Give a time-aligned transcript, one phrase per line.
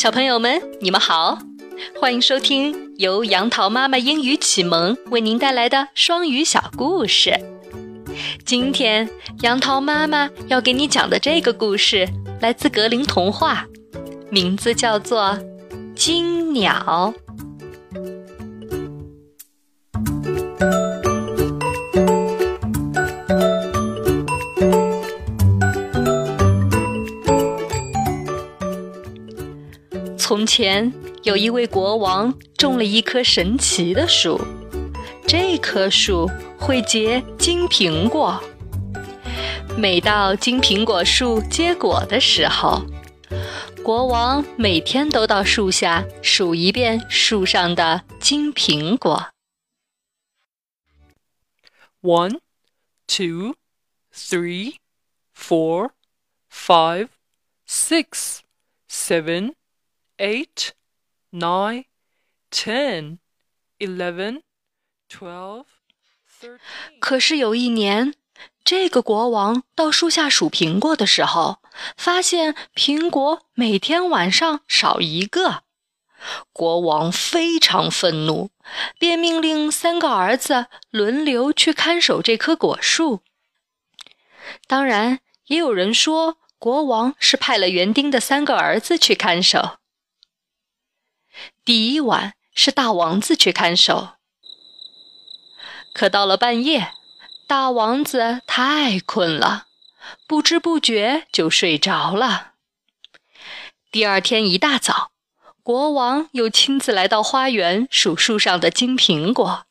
[0.00, 1.38] 小朋友们，你们好，
[2.00, 7.38] 欢迎收听由杨桃妈妈英语启蒙为您带来的双语小故事。
[8.46, 9.10] 今天
[9.42, 12.08] 杨桃妈妈要给你讲的这个故事
[12.40, 13.66] 来自格林童话，
[14.30, 15.38] 名字叫做
[15.94, 17.12] 《金鸟》。
[30.50, 34.36] 前有一位国王种了一棵神奇的树，
[35.24, 36.28] 这棵树
[36.58, 38.42] 会结金苹果。
[39.78, 42.84] 每到金苹果树结果的时候，
[43.84, 49.28] 国王每天都到树下数一遍树上的金苹果。
[52.02, 52.40] One,
[53.06, 53.54] two,
[54.12, 54.74] three,
[55.32, 55.90] four,
[56.50, 57.06] five,
[57.68, 58.40] six,
[58.90, 59.52] seven.
[60.20, 60.72] Eight,
[61.32, 61.86] nine,
[62.50, 63.18] ten,
[63.78, 64.42] eleven,
[65.08, 65.64] twelve,
[66.40, 66.58] thirteen。
[67.00, 68.14] 可是有一年，
[68.62, 71.62] 这个国王到树下数苹果的时候，
[71.96, 75.64] 发现苹果每天晚上少一个。
[76.52, 78.50] 国王非常愤怒，
[78.98, 83.22] 便命令三个儿子轮流去看守这棵果树。
[84.66, 89.79] 当然，也有人说国王是派了园丁的三个儿子去看守。
[91.64, 94.14] 第一晚是大王子去看守，
[95.92, 96.92] 可到了半夜，
[97.46, 99.68] 大王子太困了，
[100.26, 102.54] 不知不觉就睡着了。
[103.90, 105.12] 第二天一大早，
[105.62, 109.66] 国王又亲自来到花园数树上的金苹果。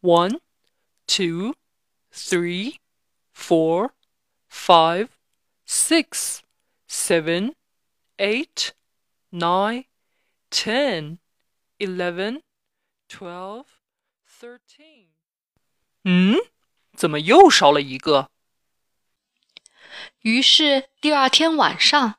[0.00, 0.40] One,
[1.06, 1.54] two,
[2.12, 2.76] three,
[3.34, 3.90] four,
[4.50, 5.08] five,
[5.66, 6.40] six,
[6.88, 7.54] seven,
[8.18, 8.70] eight,
[9.32, 9.86] nine.
[10.50, 11.18] ten,
[11.78, 12.42] eleven,
[13.08, 13.64] twelve,
[14.28, 15.08] thirteen。
[16.04, 16.36] 嗯，
[16.94, 18.28] 怎么又少了一个？
[20.20, 22.16] 于是第二天晚上，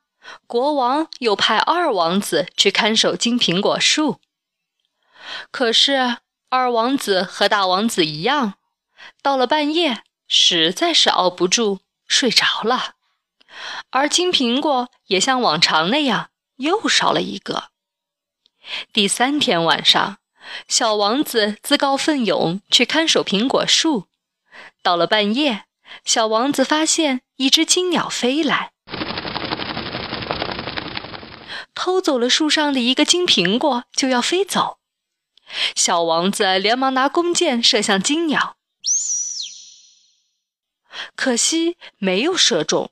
[0.48, 4.20] 国王又派二王子去看守金苹果树。
[5.52, 6.18] 可是
[6.50, 8.56] 二王子和大王子一样，
[9.22, 12.96] 到了半夜实在是熬不住，睡着了。
[13.92, 17.70] 而金苹果也像往常那样，又少了一个。
[18.94, 20.18] 第三天晚上，
[20.68, 24.08] 小王子自告奋勇去看守苹果树。
[24.82, 25.66] 到了半夜，
[26.06, 28.72] 小王子发现一只金鸟飞来，
[31.74, 34.80] 偷走了树上的一个金苹果，就要飞走。
[35.76, 38.58] 小王子连忙拿弓箭射向金鸟，
[41.16, 42.92] 可惜没有射中，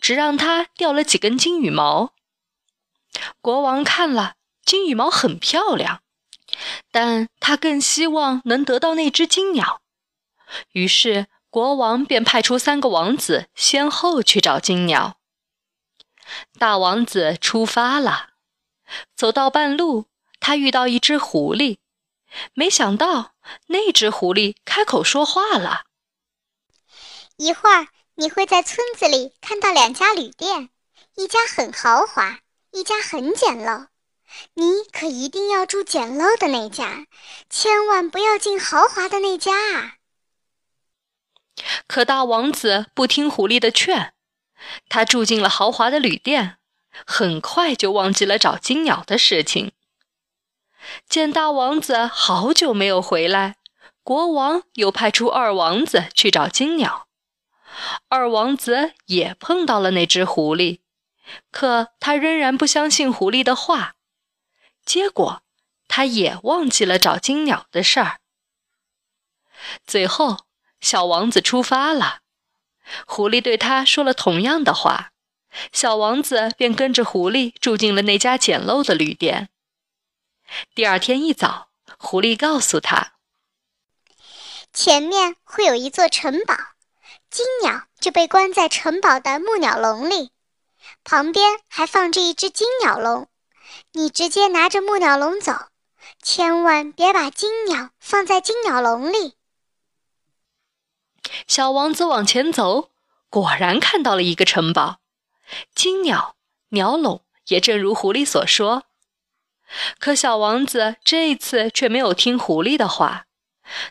[0.00, 2.12] 只让它掉了几根金羽毛。
[3.40, 4.34] 国王看了。
[4.64, 6.02] 金羽毛很漂亮，
[6.90, 9.80] 但他更希望能得到那只金鸟。
[10.72, 15.20] 于是国王便派出三个王子先后去找金鸟。
[16.58, 18.30] 大王子出发了，
[19.14, 20.06] 走到半路，
[20.40, 21.78] 他遇到一只狐狸，
[22.52, 23.34] 没想到
[23.68, 25.84] 那只狐狸开口说话了
[27.38, 30.70] ：“一会儿你会在村子里看到两家旅店，
[31.14, 32.40] 一家很豪华，
[32.72, 33.88] 一家很简陋。”
[34.54, 37.06] 你可一定要住简陋的那家，
[37.48, 39.94] 千万不要进豪华的那家啊！
[41.86, 44.12] 可大王子不听狐狸的劝，
[44.88, 46.58] 他住进了豪华的旅店，
[47.06, 49.72] 很快就忘记了找金鸟的事情。
[51.08, 53.56] 见大王子好久没有回来，
[54.02, 57.06] 国王又派出二王子去找金鸟。
[58.08, 60.80] 二王子也碰到了那只狐狸，
[61.50, 63.94] 可他仍然不相信狐狸的话。
[64.84, 65.42] 结果，
[65.88, 68.20] 他也忘记了找金鸟的事儿。
[69.84, 70.46] 最后，
[70.80, 72.20] 小王子出发了，
[73.06, 75.12] 狐狸对他说了同样的话，
[75.72, 79.48] 小王子便跟着狐狸住进了那家简陋的旅店。
[80.74, 83.14] 第二天一早，狐狸告诉他，
[84.72, 86.54] 前面会有一座城堡，
[87.28, 90.30] 金鸟就被关在城堡的木鸟笼里，
[91.04, 93.28] 旁边还放着一只金鸟笼。
[93.92, 95.52] 你直接拿着木鸟笼走，
[96.22, 99.34] 千万别把金鸟放在金鸟笼里。
[101.46, 102.90] 小王子往前走，
[103.28, 104.98] 果然看到了一个城堡，
[105.74, 106.36] 金鸟
[106.68, 108.84] 鸟笼也正如狐狸所说。
[109.98, 113.26] 可小王子这一次却没有听狐狸的话，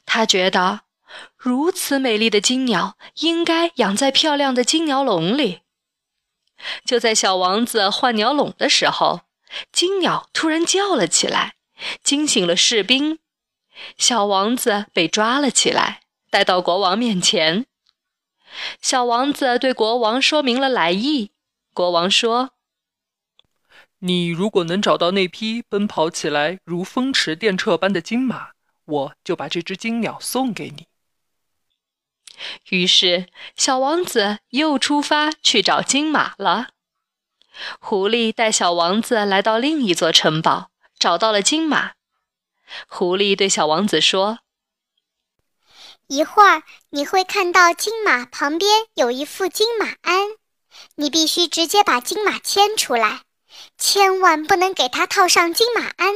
[0.05, 0.81] 他觉得
[1.35, 5.64] 如此美丽的金鸟应该养在漂亮的金鸟笼里。
[6.83, 9.21] 就在小王子换鸟笼的时候，
[9.71, 11.55] 金鸟突然叫了起来，
[12.03, 13.19] 惊醒了士兵。
[13.97, 17.65] 小王子被抓了起来，带到国王面前。
[18.81, 21.31] 小王子对国王说明了来意。
[21.73, 22.51] 国王说
[23.99, 28.51] ：“你如果能找到那匹奔跑起来如风驰电掣般的金马，
[28.85, 30.87] 我就把这只金鸟送给你。”
[32.69, 36.69] 于是，小王子又出发去找金马了。
[37.79, 41.93] 狐狸带小王子来到另一座城堡，找到了金马。
[42.87, 44.39] 狐狸对小王子说
[46.07, 50.29] ：“一会儿你会看到金马旁边有一副金马鞍，
[50.95, 53.21] 你必须直接把金马牵出来，
[53.77, 56.13] 千万不能给它套上金马鞍。”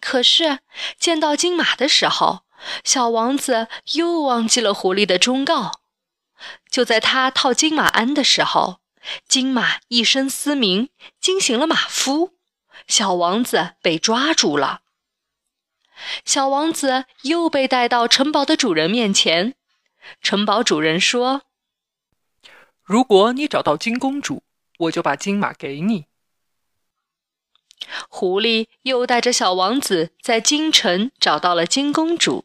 [0.00, 0.60] 可是，
[1.00, 2.42] 见到金马的时候，
[2.84, 5.80] 小王子又忘记了狐狸的忠告。
[6.70, 8.80] 就在他套金马鞍的时候，
[9.26, 10.90] 金马一声嘶鸣，
[11.20, 12.34] 惊醒了马夫。
[12.86, 14.82] 小王子被抓住了。
[16.24, 19.54] 小王子又被带到城堡的主人面前。
[20.22, 21.42] 城堡主人说
[22.84, 24.42] ：“如果你找到金公主，
[24.78, 26.06] 我就把金马给你。”
[28.08, 32.44] 狐狸又带着小王子在京城找到了金公主。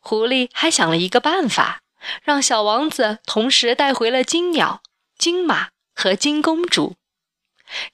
[0.00, 1.82] 狐狸还想了一个办法，
[2.22, 4.82] 让小王子同时带回了金鸟、
[5.18, 6.96] 金马和金公主。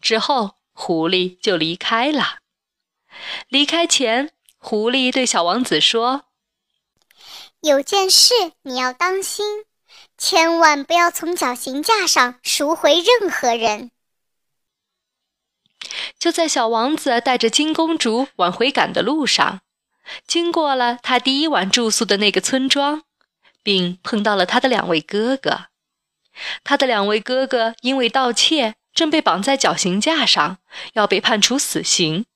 [0.00, 2.38] 之后，狐狸就离开了。
[3.48, 6.26] 离开前，狐狸对小王子说
[7.60, 9.64] ：“有件事你要当心，
[10.16, 13.90] 千万不要从绞刑架上赎回任何人。”
[16.18, 19.60] 就在小王子带着金公主往回赶的路上，
[20.26, 23.02] 经过了他第一晚住宿的那个村庄，
[23.62, 25.66] 并碰到了他的两位哥哥。
[26.64, 30.58] 他的两位哥哥因为盗窃，正被绑在绞刑架上，
[30.94, 32.26] 要被判处死刑。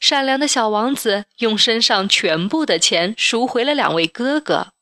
[0.00, 4.72] 善良的小王子用身上全部的钱赎回了两位哥哥，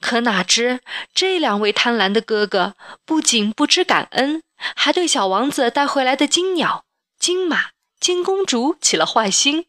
[0.00, 0.80] 可哪知
[1.14, 2.74] 这两位贪婪的哥哥
[3.04, 4.42] 不仅不知感恩。
[4.76, 6.84] 还对小王子带回来的金鸟、
[7.18, 9.66] 金马、金公主起了坏心，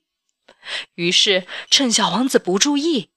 [0.96, 3.10] 于是趁小王子不注意，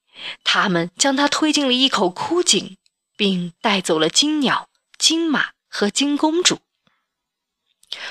[0.44, 2.76] 他们将他推进了一口枯井，
[3.16, 6.60] 并带走了金鸟、金马和金公主。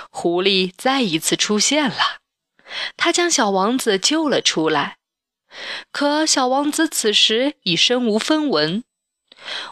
[0.09, 2.19] 狐狸再一次出现了，
[2.95, 4.97] 他将小王子救了出来，
[5.91, 8.83] 可小王子此时已身无分文，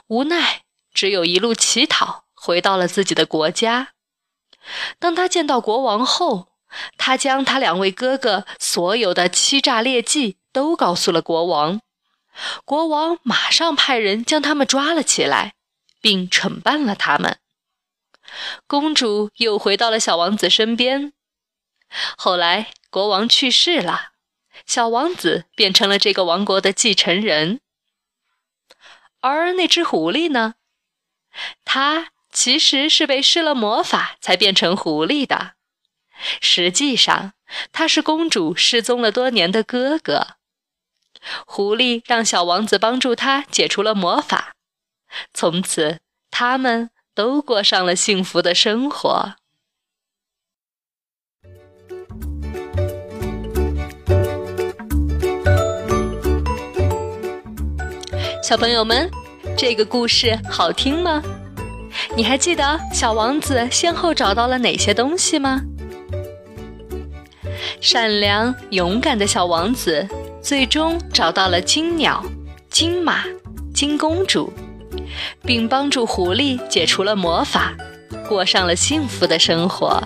[0.07, 0.63] 无奈
[0.94, 2.24] 只有一路乞讨。
[2.45, 3.94] 回到了自己的国家。
[5.00, 6.50] 当他见到国王后，
[6.97, 11.81] 他将他两位哥哥所有的欺诈劣迹都告诉了国王。
[12.65, 15.53] 国王马上派人将他们抓了起来，
[16.01, 17.39] 并惩办了他们。
[18.67, 21.13] 公主又回到了小王子身边。
[22.17, 24.13] 后来，国王去世了，
[24.65, 27.61] 小王子变成了这个王国的继承人。
[29.21, 30.55] 而那只狐狸呢？
[31.63, 32.09] 它。
[32.35, 35.53] 其实是被施了魔法才变成狐狸的。
[36.41, 37.33] 实际上，
[37.71, 40.35] 他是公主失踪了多年的哥哥。
[41.45, 44.53] 狐狸让小王子帮助他解除了魔法，
[45.33, 49.36] 从此他们都过上了幸福的生活。
[58.43, 59.09] 小朋友们，
[59.57, 61.24] 这个故事好听吗？
[62.17, 65.62] 你还记得小王子先后找到了哪些东西吗？
[67.80, 70.08] 善良勇敢的小王子
[70.42, 72.24] 最终找到了金鸟、
[72.70, 73.24] 金马、
[73.74, 74.51] 金公主，
[75.44, 77.75] 并帮助狐狸解除了魔法，
[78.27, 80.03] 过上了幸福的生活。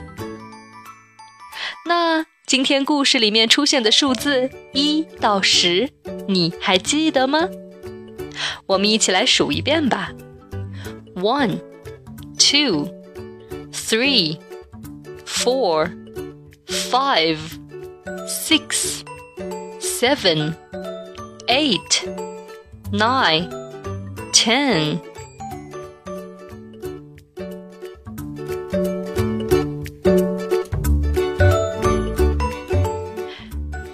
[1.85, 5.89] 那今天故事里面出现的数字一到十，
[6.27, 7.47] 你还记得吗？
[8.67, 10.11] 我们一起来数一遍吧
[11.15, 11.59] ：one。
[12.39, 12.87] two,
[13.73, 14.37] three,
[15.25, 15.89] four,
[16.77, 17.37] five,
[18.27, 19.01] six,
[19.79, 20.53] seven,
[21.47, 22.03] eight,
[22.91, 23.49] nine,
[24.31, 24.99] ten.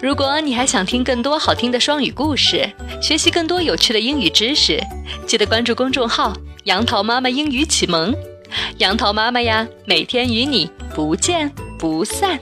[0.02, 2.70] 如果你还想听更多好听的双语故事，
[3.02, 4.80] 学习更多有趣的英语知识，
[5.26, 6.34] 记得关注公众号
[6.66, 8.14] “杨桃妈妈英语启蒙”。
[8.78, 12.40] 杨桃妈妈呀，每天与你不见不散。